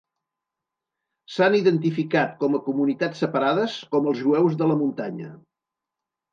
S'han 1.33 1.57
identificat 1.57 2.33
com 2.41 2.57
a 2.59 2.63
comunitats 2.69 3.23
separades, 3.27 3.79
com 3.95 4.11
els 4.15 4.25
jueus 4.25 4.59
de 4.65 4.73
la 4.75 4.83
muntanya. 4.83 5.33